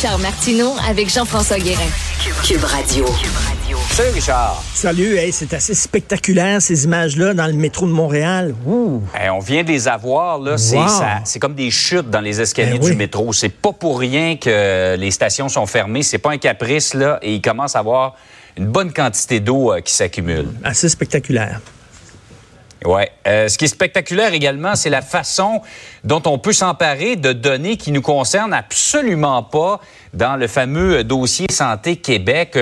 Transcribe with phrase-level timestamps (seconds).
[0.00, 1.88] Richard Martineau avec Jean-François Guérin.
[2.44, 3.04] Cube Radio.
[3.90, 4.62] Salut Richard.
[4.72, 8.54] Salut, hey, c'est assez spectaculaire ces images-là dans le métro de Montréal.
[8.64, 9.02] Ouh.
[9.12, 10.56] Hey, on vient de les avoir, là.
[10.56, 10.86] C'est, Wow.
[10.86, 12.90] ça- c'est comme des chutes dans les escaliers Ben oui.
[12.92, 13.32] du métro.
[13.32, 16.04] C'est pas pour rien que les stations sont fermées.
[16.04, 17.18] C'est pas un caprice, là.
[17.20, 18.14] Et il commence à avoir
[18.56, 20.46] une bonne quantité d'eau euh, qui s'accumule.
[20.62, 21.60] Assez spectaculaire.
[22.84, 23.10] Ouais.
[23.26, 25.62] Euh, ce qui est spectaculaire également, c'est la façon
[26.04, 29.80] dont on peut s'emparer de données qui nous concernent absolument pas
[30.14, 32.56] dans le fameux dossier Santé Québec.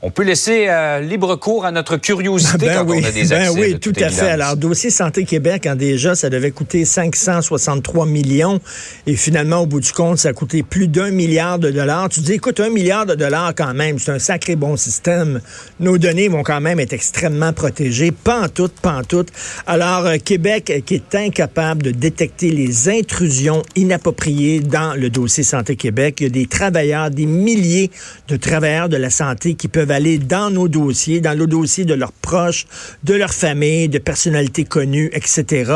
[0.00, 3.24] On peut laisser euh, libre cours à notre curiosité Ben quand oui, on a des
[3.24, 3.60] ben accès.
[3.60, 4.28] oui, de tout à fait.
[4.28, 8.60] Alors, dossier Santé Québec, en déjà, ça devait coûter 563 millions.
[9.08, 12.10] Et finalement, au bout du compte, ça a coûté plus d'un milliard de dollars.
[12.10, 15.40] Tu dis, écoute, un milliard de dollars quand même, c'est un sacré bon système.
[15.80, 18.12] Nos données vont quand même être extrêmement protégées.
[18.12, 19.26] Pas en tout, pas en tout.
[19.66, 25.42] Alors, euh, Québec, euh, qui est incapable de détecter les intrusions inappropriées dans le dossier
[25.42, 26.18] Santé Québec.
[26.20, 27.90] Il y a des travailleurs, des milliers
[28.28, 31.94] de travailleurs de la santé qui peuvent aller dans nos dossiers, dans le dossier de
[31.94, 32.66] leurs proches,
[33.04, 35.72] de leur famille, de personnalités connues, etc.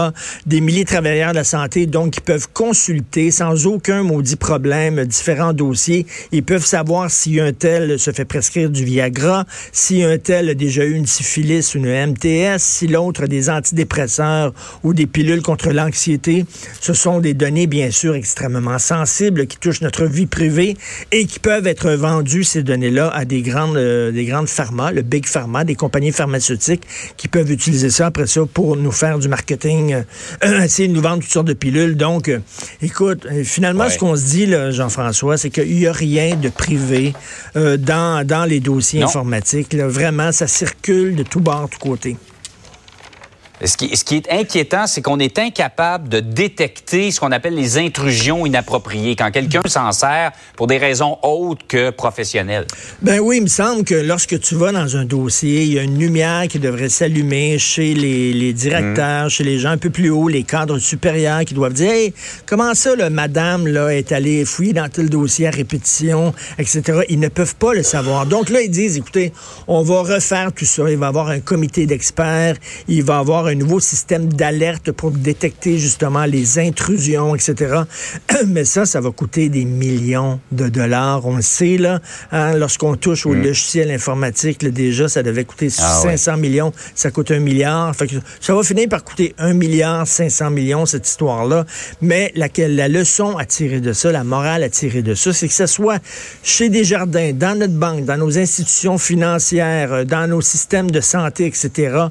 [0.46, 5.04] Des milliers de travailleurs de la santé, donc, qui peuvent consulter sans aucun maudit problème
[5.04, 6.06] différents dossiers.
[6.32, 10.54] Ils peuvent savoir si un tel se fait prescrire du Viagra, si un tel a
[10.54, 15.70] déjà eu une syphilis ou une MTS, si l'autre des antidépresseurs ou des pilules contre
[15.70, 16.44] l'anxiété.
[16.80, 20.76] Ce sont des données, bien sûr, extrêmement sensibles qui touchent notre vie privée
[21.10, 25.02] et qui peuvent être vendues, ces données-là, à des grandes, euh, des grandes pharma, le
[25.02, 26.82] big pharma, des compagnies pharmaceutiques
[27.16, 30.02] qui peuvent utiliser ça après ça pour nous faire du marketing,
[30.44, 31.96] euh, essayer de nous vendre toutes sortes de pilules.
[31.96, 32.40] Donc, euh,
[32.80, 33.90] écoute, euh, finalement, Ouais.
[33.90, 37.12] ce qu'on se dit, Jean-François, c'est qu'il n'y a rien de privé
[37.56, 39.06] euh, dans, dans les dossiers Non.
[39.06, 39.72] informatiques.
[39.74, 39.86] là.
[39.86, 42.16] Vraiment, ça circule de tous bords, tous côtés.
[43.64, 47.54] Ce qui, ce qui est inquiétant, c'est qu'on est incapable de détecter ce qu'on appelle
[47.54, 52.66] les intrusions inappropriées, quand quelqu'un s'en sert pour des raisons autres que professionnelles.
[53.02, 55.82] Ben oui, il me semble que lorsque tu vas dans un dossier, il y a
[55.82, 60.10] une lumière qui devrait s'allumer chez les, les directeurs, chez les gens un peu plus
[60.10, 62.14] hauts, les cadres supérieurs qui doivent dire Hey,
[62.46, 67.00] comment ça, là, madame là, est allée fouiller dans tel dossier à répétition, etc.
[67.08, 68.26] Ils ne peuvent pas le savoir.
[68.26, 69.32] Donc là, ils disent écoutez,
[69.68, 70.90] on va refaire tout ça.
[70.90, 72.56] Il va y avoir un comité d'experts,
[72.88, 77.82] il va y avoir un nouveau système d'alerte pour détecter justement les intrusions, etc.
[78.46, 81.26] Mais ça, ça va coûter des millions de dollars.
[81.26, 85.68] On le sait, là, hein, lorsqu'on touche au logiciel informatique, là, déjà, ça devait coûter
[85.78, 86.16] Ah ouais.
[86.16, 87.94] 500 millions, ça coûte un milliard.
[87.94, 91.66] Fait que ça va finir par coûter un milliard 500 millions, cette histoire-là.
[92.00, 95.48] Mais la, la leçon à tirer de ça, la morale à tirer de ça, c'est
[95.48, 95.98] que ce soit
[96.42, 101.46] chez Desjardins, dans notre banque, dans nos institutions financières, euh, dans nos systèmes de santé,
[101.46, 102.06] etc.,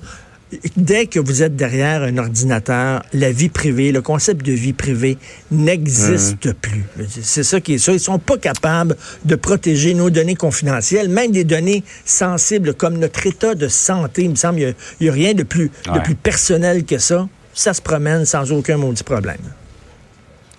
[0.75, 5.17] Dès que vous êtes derrière un ordinateur, la vie privée, le concept de vie privée
[5.50, 6.84] n'existe plus.
[7.22, 7.94] C'est ça qui est ça.
[7.94, 13.25] Ils sont pas capables de protéger nos données confidentielles, même des données sensibles comme notre
[13.25, 14.23] état de santé.
[14.23, 17.28] Il me semble qu'il n'y a, rien de plus, de plus personnel que ça.
[17.53, 19.38] Ça se promène sans aucun maudit problème.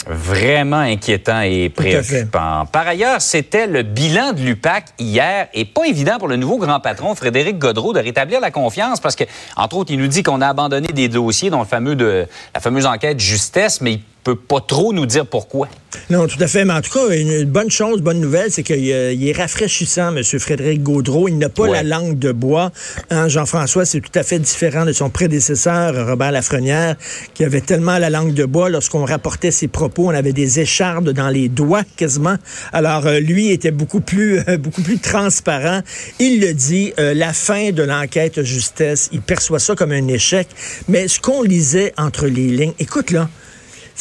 [0.06, 2.66] Vraiment inquiétant et préoccupant.
[2.66, 6.80] Par ailleurs, c'était le bilan de l'UPAC hier et pas évident pour le nouveau grand
[6.80, 9.24] patron Frédéric Godreau de rétablir la confiance parce que,
[9.56, 12.60] entre autres, il nous dit qu'on a abandonné des dossiers dont le fameux de, la
[12.60, 15.68] fameuse enquête justesse, mais il peut pas trop nous dire pourquoi.
[16.08, 16.64] Non, tout à fait.
[16.64, 20.22] Mais en tout cas, une bonne chose, bonne nouvelle, c'est qu'il euh, est rafraîchissant, M.
[20.22, 21.28] Frédéric Gaudreau.
[21.28, 21.70] Il n'a pas Ouais.
[21.72, 22.72] la langue de bois.
[23.10, 26.96] Hein, Jean-François, c'est tout à fait différent de son prédécesseur, Robert Lafrenière,
[27.34, 28.70] qui avait tellement la langue de bois.
[28.70, 32.36] Lorsqu'on rapportait ses propos, on avait des échardes dans les doigts quasiment.
[32.72, 35.82] Alors, euh, lui était beaucoup plus, euh, beaucoup plus transparent.
[36.20, 40.48] Il le dit, euh, la fin de l'enquête justesse, il perçoit ça comme un échec.
[40.88, 43.28] Mais ce qu'on lisait entre les lignes, écoute là,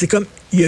[0.01, 0.67] c'est comme, il a,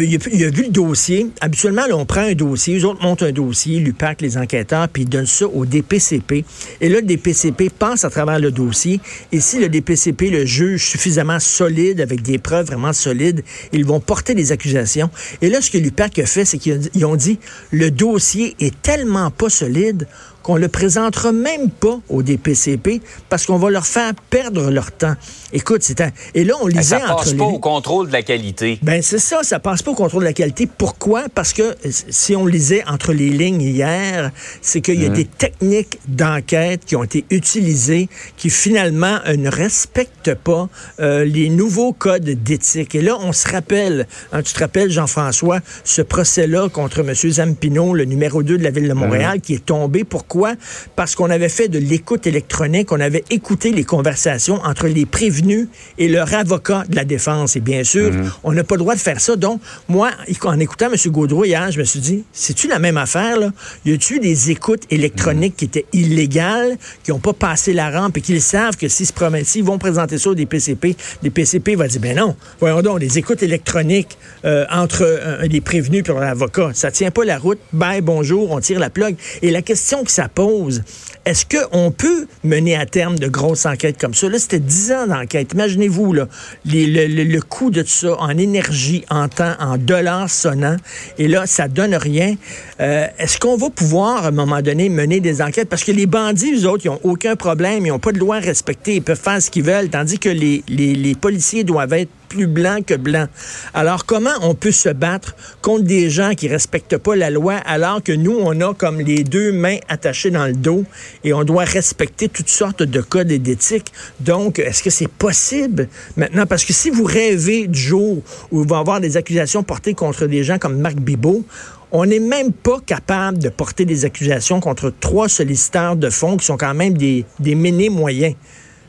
[0.51, 1.25] vu le dossier.
[1.41, 5.09] Habituellement, on prend un dossier, les autres montent un dossier, l'UPAC, les enquêteurs, puis ils
[5.09, 6.45] donnent ça au DPCP.
[6.81, 8.99] Et là, le DPCP passe à travers le dossier.
[9.31, 13.99] Et si le DPCP le juge suffisamment solide, avec des preuves vraiment solides, ils vont
[13.99, 15.09] porter des accusations.
[15.41, 17.39] Et là, ce que l'UPAC a fait, c'est qu'ils ont dit,
[17.71, 20.07] le dossier est tellement pas solide
[20.43, 25.15] qu'on le présentera même pas au DPCP parce qu'on va leur faire perdre leur temps.
[25.53, 26.11] Écoute, c'est un...
[26.35, 28.77] Et là, on lisait Ça entre passe les pas au contrôle de la qualité.
[28.81, 30.67] ben c'est ça, ça passe pas au contrôle de la qualité.
[30.67, 31.25] Pourquoi?
[31.33, 31.73] Parce que euh,
[32.09, 34.31] si on lisait entre les lignes hier,
[34.61, 39.49] c'est qu'il y a des techniques d'enquête qui ont été utilisées qui finalement euh, ne
[39.49, 40.67] respectent pas
[40.99, 42.95] euh, les nouveaux codes d'éthique.
[42.95, 47.13] Et là, on se rappelle, hein, tu te rappelles, Jean-François, ce procès-là contre M.
[47.13, 50.03] Zampino, le numéro 2 de la ville de Montréal, qui est tombé.
[50.03, 50.32] Pourquoi?
[50.33, 50.55] Pourquoi?
[50.95, 55.67] Parce qu'on avait fait de l'écoute électronique, on avait écouté les conversations entre les prévenus
[55.99, 57.55] et leur avocat de la défense.
[57.55, 58.31] Et bien sûr, Mhm.
[58.43, 59.35] on n'a pas le droit de faire ça.
[59.35, 60.09] Donc, moi,
[60.43, 60.95] en écoutant M.
[61.11, 63.51] Gaudreau hier, je me suis dit, c'est-tu la même affaire, là?
[63.85, 68.21] Y a-tu des écoutes électroniques qui étaient illégales, qui n'ont pas passé la rampe et
[68.21, 71.75] qu'ils savent que s'ils se promettent, s'ils vont présenter ça aux des PCP, les PCP
[71.75, 76.07] vont dire, ben non, voyons donc, les écoutes électroniques euh, entre euh, les prévenus et
[76.07, 77.59] leur avocat, ça tient pas la route.
[77.71, 79.15] Bye, bonjour, on tire la plug.
[79.43, 80.83] Et la question que pose,
[81.25, 84.27] est-ce qu'on peut mener à terme de grosses enquêtes comme ça?
[84.29, 85.53] Là, c'était 10 ans d'enquête.
[85.53, 86.27] Imaginez-vous, là,
[86.65, 90.77] le, le- le coût de tout ça en énergie, en temps, en dollars sonnants.
[91.17, 92.35] Et là, ça donne rien.
[92.81, 95.69] Euh, est-ce qu'on va pouvoir, à un moment donné, mener des enquêtes?
[95.69, 97.85] Parce que les bandits, eux autres, ils n'ont aucun problème.
[97.85, 98.95] Ils n'ont pas de loi à respecter.
[98.95, 99.89] Ils peuvent faire ce qu'ils veulent.
[99.89, 103.29] Tandis que les, les, les policiers doivent être plus blancs que blancs.
[103.75, 108.01] Alors, comment on peut se battre contre des gens qui respectent pas la loi alors
[108.01, 110.83] que nous, on a comme les deux mains attachées dans le dos
[111.23, 113.93] et on doit respecter toutes sortes de codes et d'éthique.
[114.19, 115.87] Donc, est-ce que c'est possible
[116.17, 116.47] maintenant?
[116.47, 119.93] Parce que si vous rêvez du jour où il va y avoir des accusations portées
[119.93, 121.45] contre des gens comme Marc Bibot,
[121.91, 126.47] on n'est même pas capable de porter des accusations contre trois solliciteurs de fonds qui
[126.47, 128.33] sont quand même des, des ménés moyens.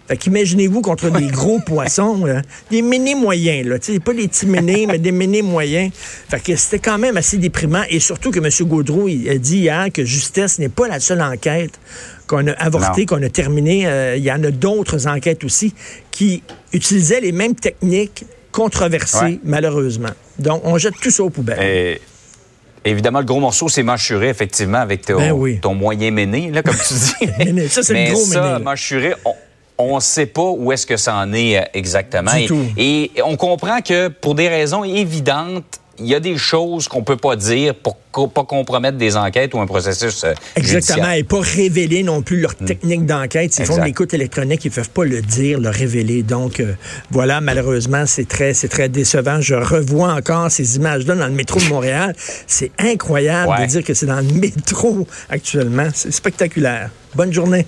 [0.06, 2.42] Fait qu'imaginez-vous contre des gros poissons, là.
[2.70, 3.76] des ménés moyens, là.
[4.04, 5.90] Pas des petits ménés, mais des ménés moyens.
[6.28, 7.82] Fait que c'était quand même assez déprimant.
[7.88, 8.48] Et surtout que M.
[8.68, 11.72] Gaudreau il a dit hier que justesse n'est pas la seule enquête
[12.26, 13.86] qu'on a avortée, qu'on a terminée.
[13.86, 15.74] Euh, il y en a d'autres enquêtes aussi
[16.10, 16.42] qui
[16.74, 19.40] utilisaient les mêmes techniques controversées, Ouais.
[19.42, 20.10] malheureusement.
[20.38, 21.60] Donc, on jette tout ça aux poubelles.
[21.62, 22.00] Et
[22.84, 25.58] évidemment, le gros morceau, c'est mâchuré, effectivement, avec ton, Ben oui.
[25.60, 27.68] ton moyen méné, là, comme tu dis.
[27.68, 28.58] Ça, c'est le gros ça, méné, là.
[28.60, 29.34] mâchuré, on
[29.78, 32.32] ne sait pas où est-ce que ça en est euh, exactement.
[32.34, 32.64] Du et, tout.
[32.76, 37.16] et on comprend que pour des raisons évidentes, il y a des choses qu'on peut
[37.16, 41.12] pas dire pour co- pas compromettre des enquêtes ou un processus euh, Exactement, judiciaire.
[41.18, 43.52] et pas révéler non plus leur technique d'enquête.
[43.52, 46.24] S'ils font de l'écoute électronique, ils ne peuvent pas le dire, le révéler.
[46.24, 46.74] Donc, euh,
[47.12, 49.40] voilà, malheureusement, c'est très, c'est très décevant.
[49.40, 52.12] Je revois encore ces images-là dans le métro de Montréal.
[52.48, 53.62] C'est incroyable Ouais.
[53.64, 55.88] de dire que c'est dans le métro actuellement.
[55.94, 56.90] C'est spectaculaire.
[57.14, 57.66] Bonne journée.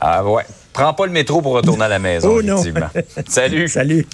[0.00, 0.44] Ah ouais.
[0.76, 2.62] Prends pas le métro pour retourner à la maison, Oh non.
[3.28, 3.66] Salut.
[3.66, 4.06] Salut.